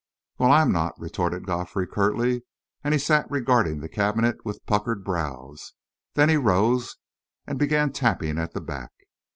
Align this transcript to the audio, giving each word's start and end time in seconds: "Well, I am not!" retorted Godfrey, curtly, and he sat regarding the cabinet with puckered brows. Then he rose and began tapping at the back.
"Well, 0.39 0.51
I 0.51 0.63
am 0.63 0.71
not!" 0.71 0.99
retorted 0.99 1.45
Godfrey, 1.45 1.85
curtly, 1.85 2.41
and 2.83 2.91
he 2.91 2.97
sat 2.97 3.29
regarding 3.29 3.81
the 3.81 3.87
cabinet 3.87 4.43
with 4.43 4.65
puckered 4.65 5.03
brows. 5.03 5.73
Then 6.15 6.27
he 6.27 6.37
rose 6.37 6.95
and 7.45 7.59
began 7.59 7.91
tapping 7.91 8.39
at 8.39 8.55
the 8.55 8.61
back. 8.61 8.93